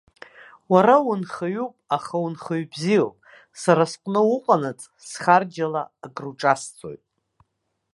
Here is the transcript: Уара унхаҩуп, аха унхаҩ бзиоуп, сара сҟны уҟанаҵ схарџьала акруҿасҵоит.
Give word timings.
Уара 0.71 0.95
унхаҩуп, 1.09 1.73
аха 1.97 2.15
унхаҩ 2.25 2.63
бзиоуп, 2.71 3.15
сара 3.61 3.83
сҟны 3.91 4.21
уҟанаҵ 4.33 4.79
схарџьала 5.09 5.83
акруҿасҵоит. 6.05 7.03